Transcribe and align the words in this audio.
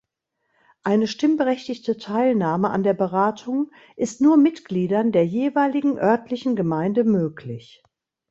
Eine 0.81 1.05
stimmberechtigte 1.05 1.95
Teilnahme 1.95 2.71
an 2.71 2.81
der 2.81 2.95
Beratung 2.95 3.69
ist 3.95 4.19
nur 4.19 4.35
Mitgliedern 4.35 5.11
der 5.11 5.27
jeweiligen 5.27 5.99
örtlichen 5.99 6.55
Gemeinde 6.55 7.03
möglich. 7.03 7.83